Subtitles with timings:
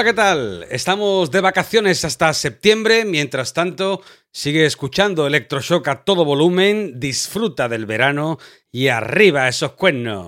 [0.00, 0.66] Hola, ¿qué tal?
[0.70, 3.04] Estamos de vacaciones hasta septiembre.
[3.04, 4.00] Mientras tanto,
[4.32, 8.38] sigue escuchando Electroshock a todo volumen, disfruta del verano
[8.72, 10.24] y arriba esos cuernos.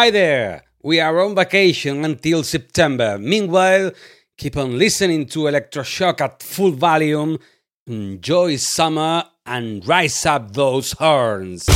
[0.00, 0.64] Hi there!
[0.82, 3.18] We are on vacation until September.
[3.18, 3.92] Meanwhile,
[4.38, 7.38] keep on listening to Electroshock at full volume,
[7.86, 11.66] enjoy summer, and rise up those horns.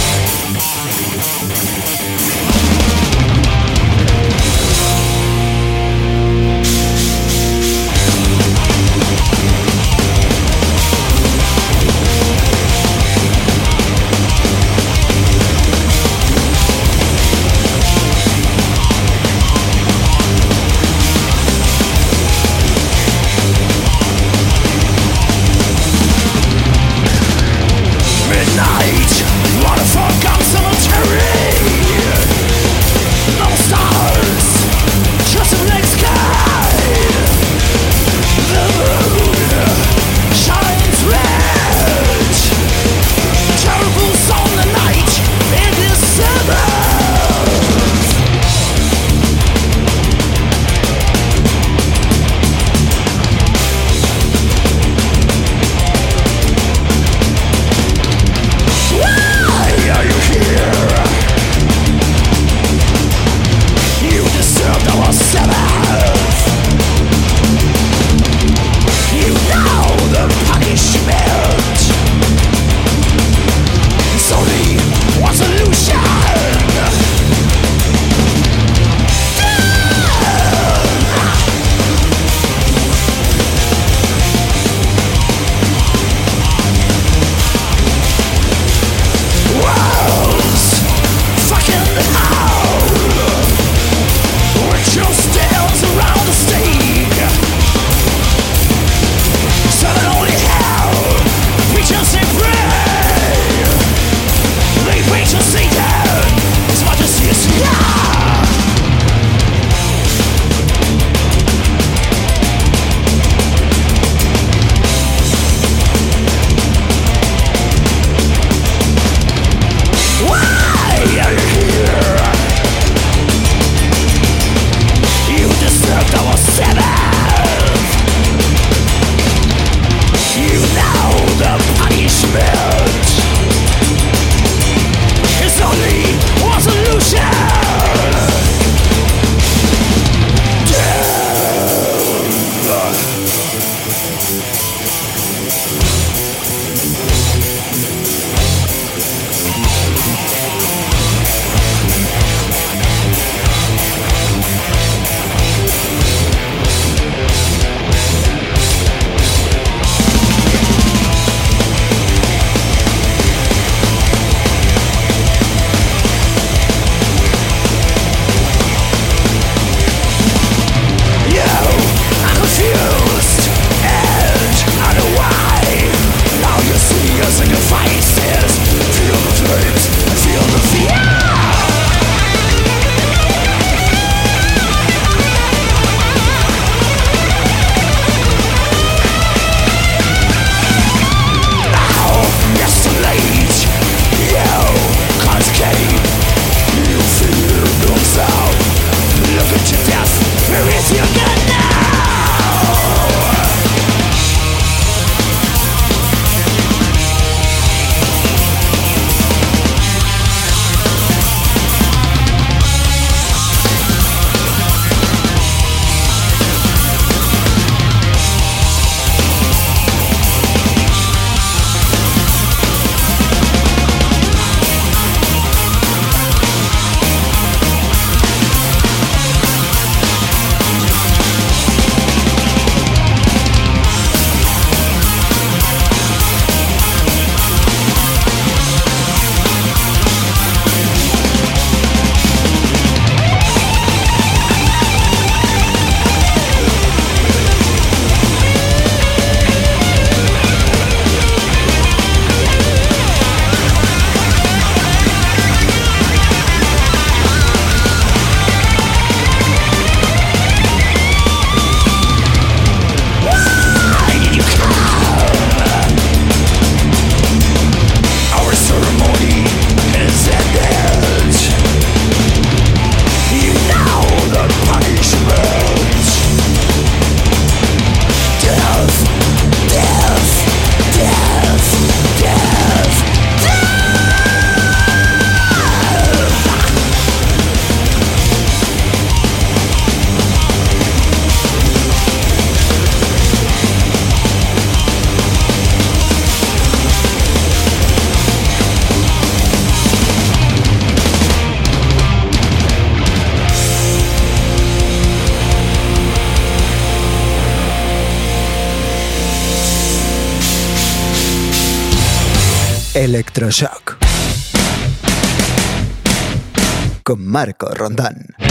[317.05, 318.44] Con Marco Rondán.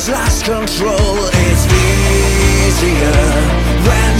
[0.00, 3.12] has lost control It's easier
[3.86, 4.19] when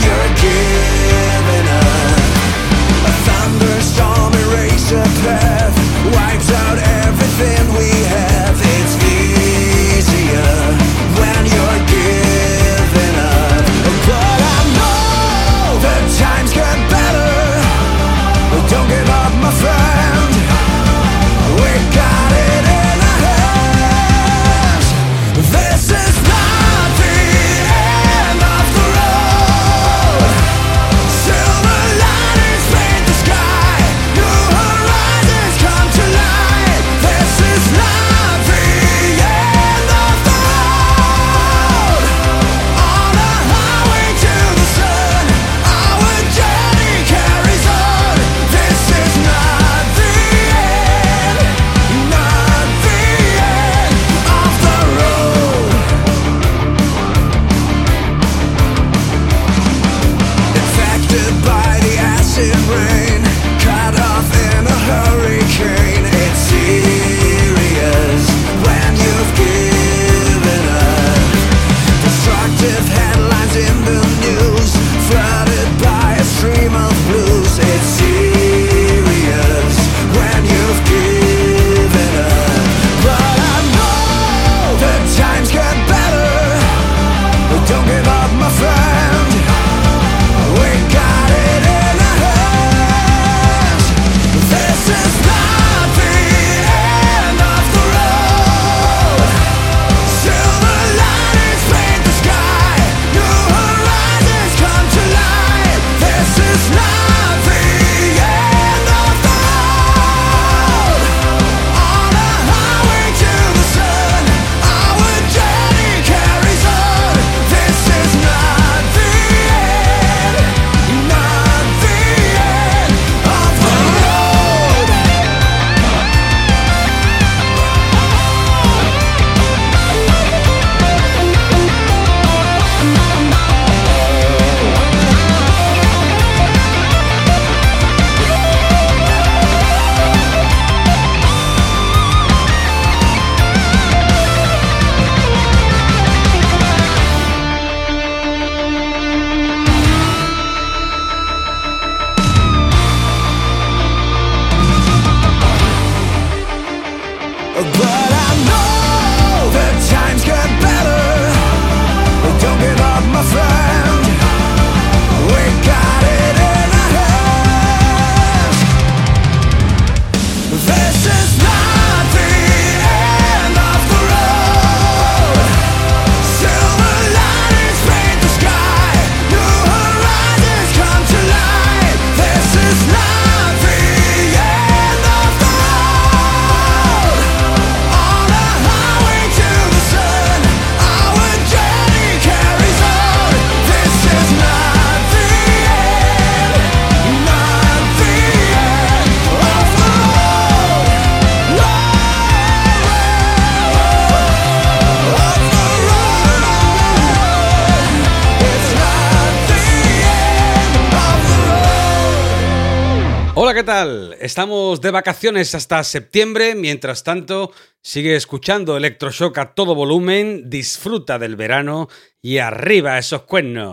[214.19, 216.55] Estamos de vacaciones hasta septiembre.
[216.55, 221.87] Mientras tanto, sigue escuchando Electroshock a todo volumen, disfruta del verano
[222.21, 223.71] y arriba esos cuernos.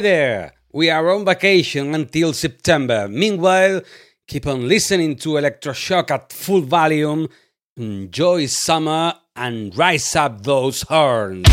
[0.00, 0.54] There!
[0.72, 3.06] We are on vacation until September.
[3.06, 3.82] Meanwhile,
[4.26, 7.28] keep on listening to Electroshock at full volume.
[7.76, 11.46] Enjoy summer and rise up those horns.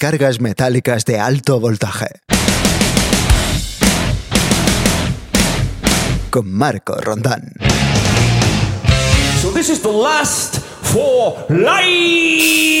[0.00, 2.06] descargas metálicas de alto voltaje.
[6.30, 7.52] Con Marco Rondán.
[9.42, 12.80] So this is the last for life.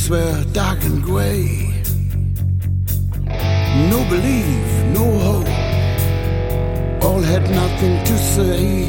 [0.03, 1.81] days were dark and gray.
[3.89, 8.85] No belief, no hope, all had nothing to say.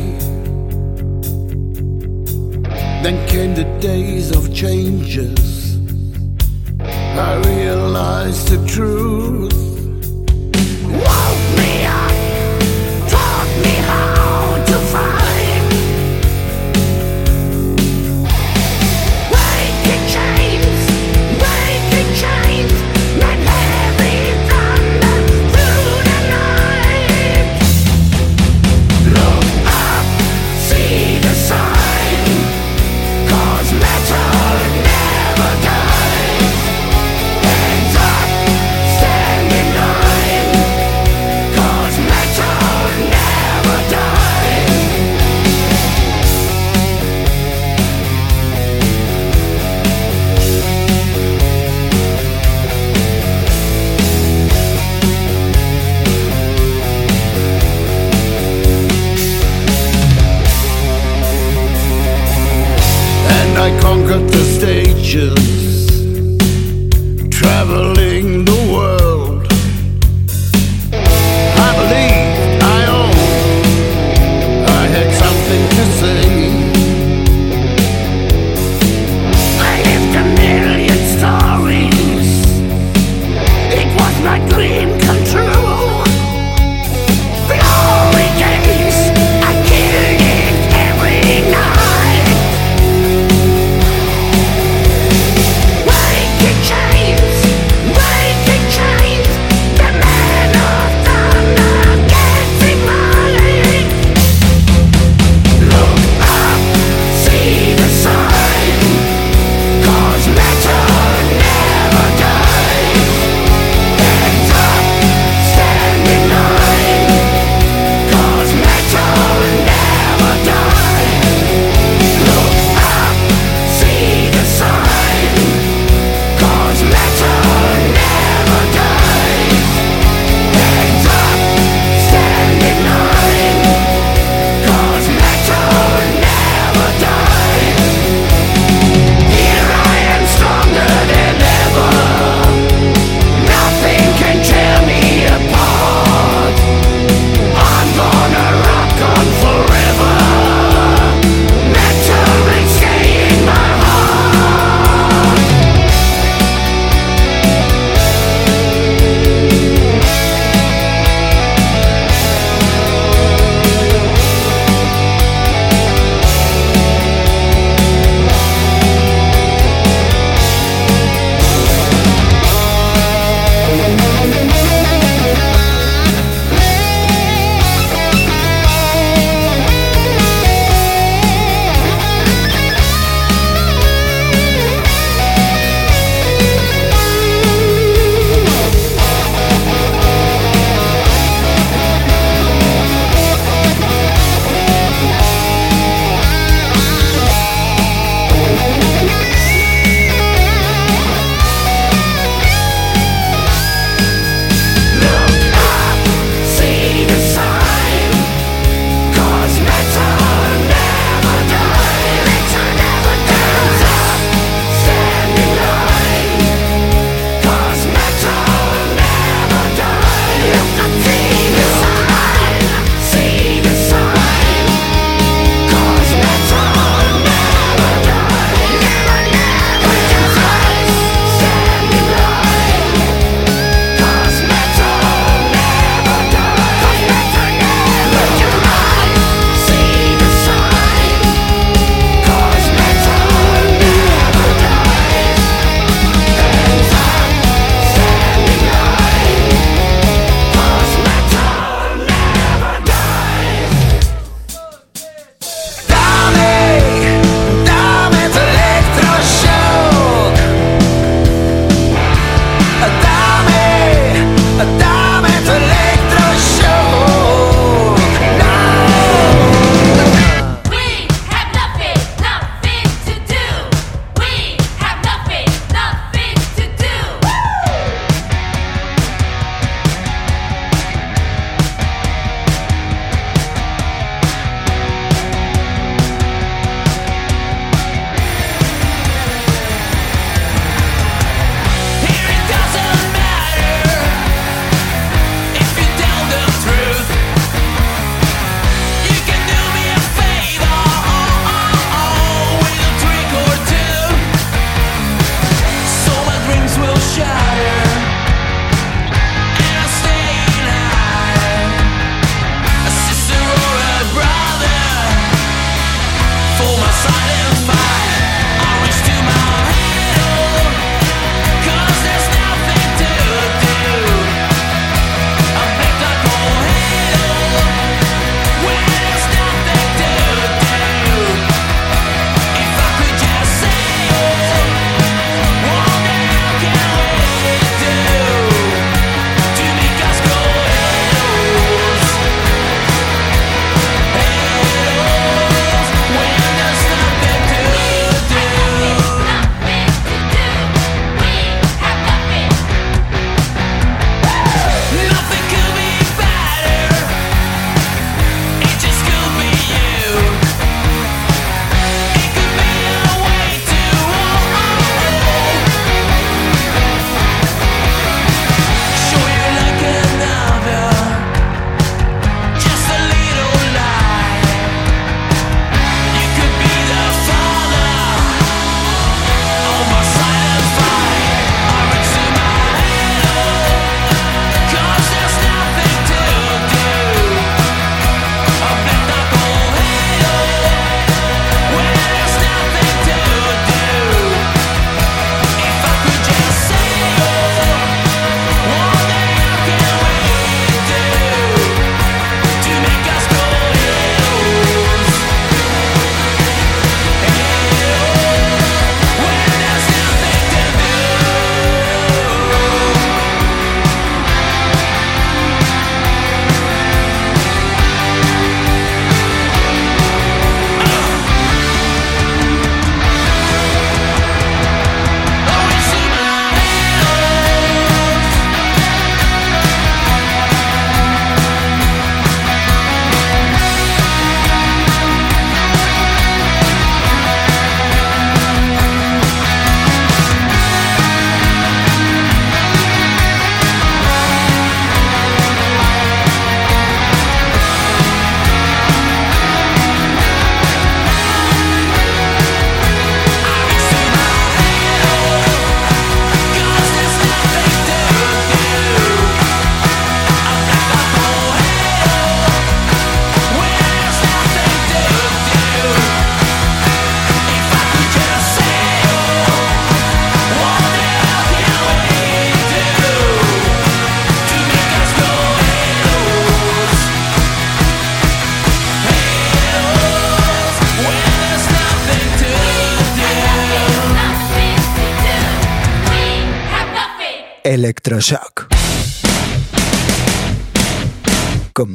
[3.03, 5.54] Then came the days of changes.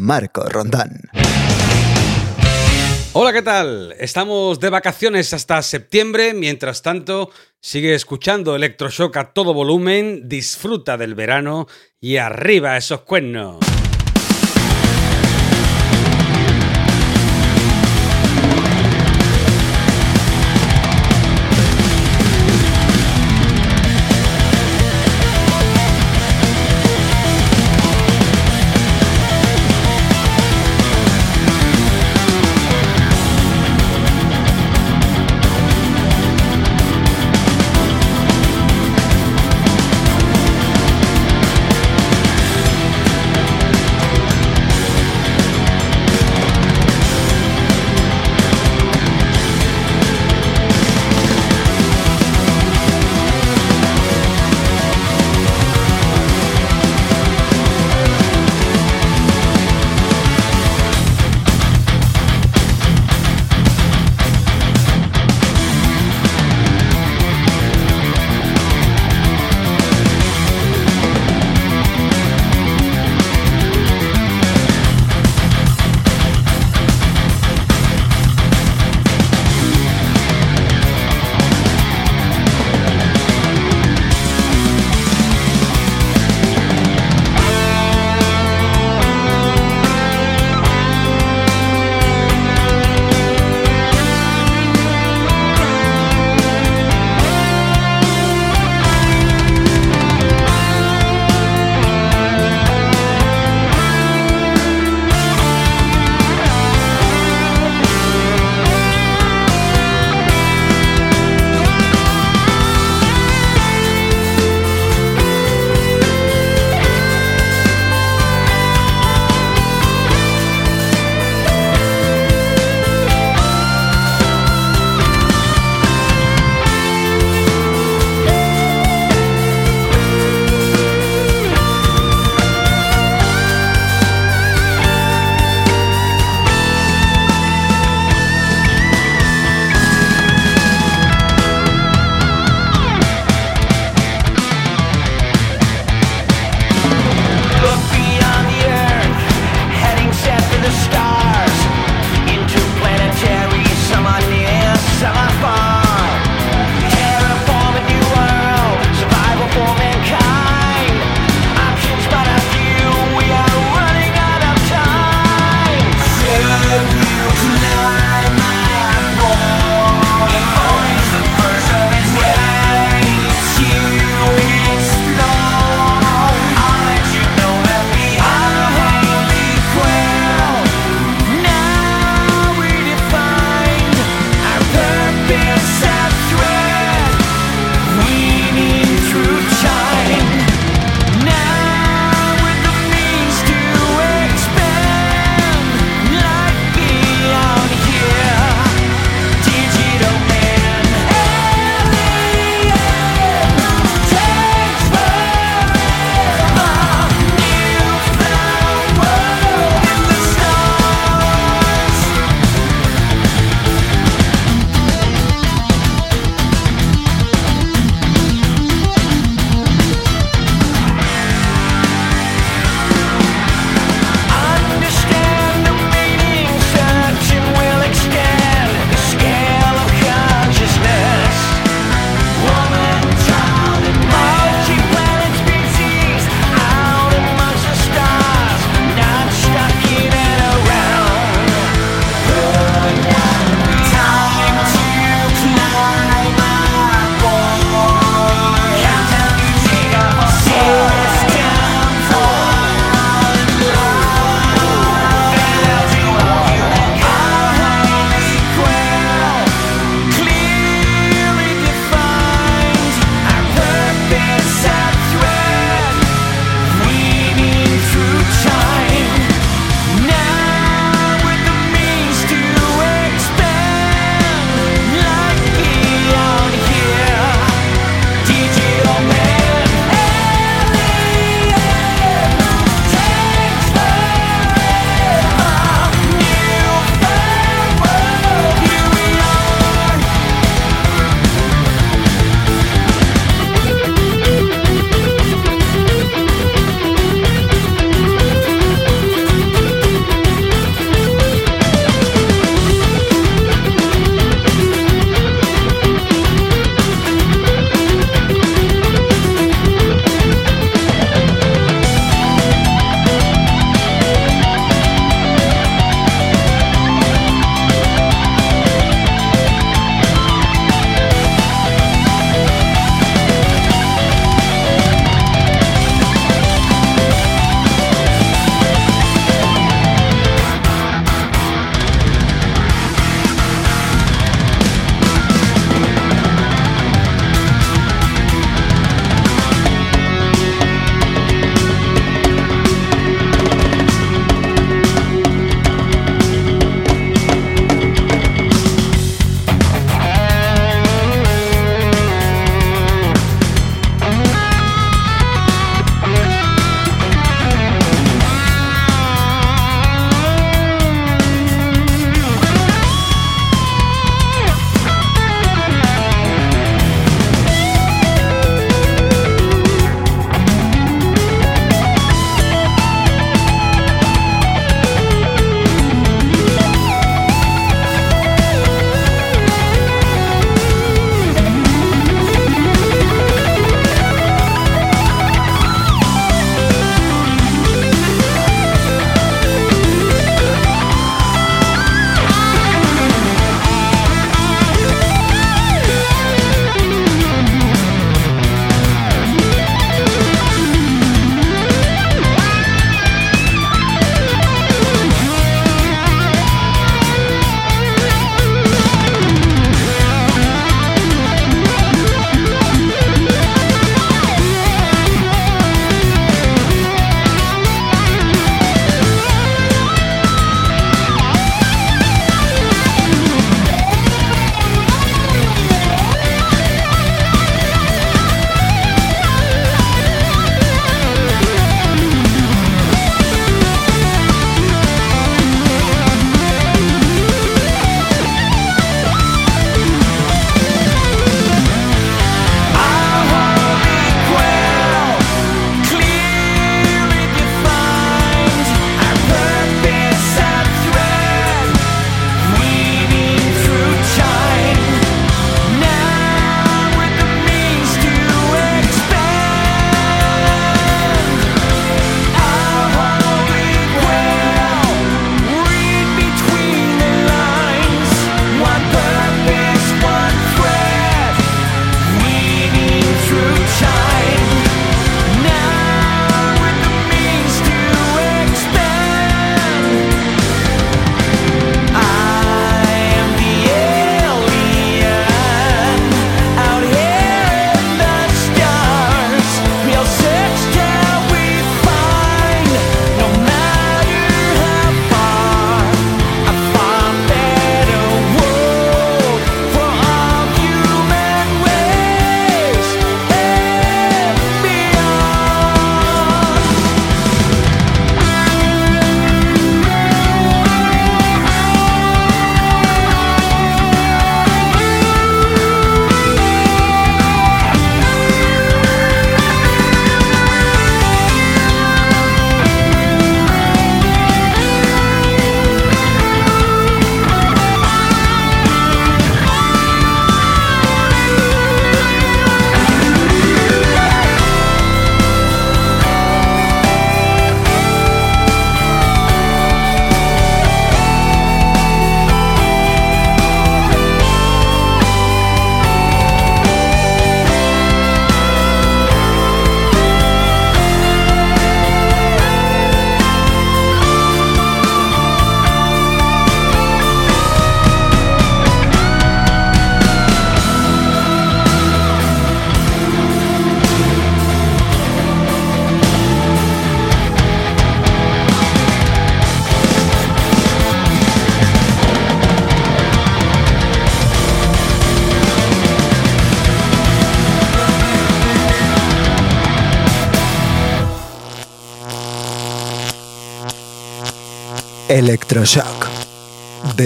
[0.10, 1.02] Marco Rondán.
[3.14, 3.94] Hola, ¿qué tal?
[4.00, 6.34] Estamos de vacaciones hasta septiembre.
[6.34, 7.30] Mientras tanto,
[7.62, 11.68] sigue escuchando Electroshock a todo volumen, disfruta del verano
[12.02, 13.60] y arriba esos cuernos.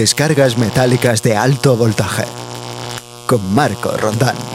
[0.04, 2.24] Descargas metálicas de alto voltaje.
[3.26, 4.53] Con Marco Rondán.